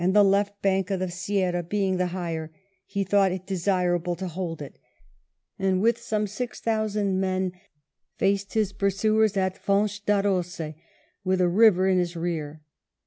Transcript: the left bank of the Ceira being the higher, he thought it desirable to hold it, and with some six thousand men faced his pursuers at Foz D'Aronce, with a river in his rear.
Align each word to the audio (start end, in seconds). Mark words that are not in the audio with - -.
the 0.13 0.23
left 0.23 0.59
bank 0.63 0.89
of 0.89 0.99
the 0.99 1.11
Ceira 1.11 1.61
being 1.61 1.97
the 1.97 2.07
higher, 2.07 2.51
he 2.87 3.03
thought 3.03 3.31
it 3.31 3.45
desirable 3.45 4.15
to 4.15 4.27
hold 4.27 4.59
it, 4.59 4.79
and 5.59 5.79
with 5.79 5.99
some 6.01 6.25
six 6.25 6.59
thousand 6.59 7.19
men 7.19 7.51
faced 8.17 8.55
his 8.55 8.73
pursuers 8.73 9.37
at 9.37 9.63
Foz 9.63 10.03
D'Aronce, 10.03 10.73
with 11.23 11.39
a 11.39 11.47
river 11.47 11.87
in 11.87 11.99
his 11.99 12.15
rear. 12.15 12.63